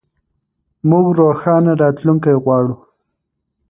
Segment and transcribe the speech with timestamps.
[0.89, 2.75] موږ روښانه راتلونکی غواړو.